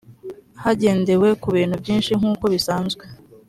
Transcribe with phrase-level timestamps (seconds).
[0.63, 3.03] hagendewe ku bintu byinshi nk uko bisanzwe